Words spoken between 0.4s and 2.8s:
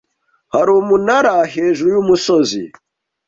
Hari umunara hejuru yumusozi.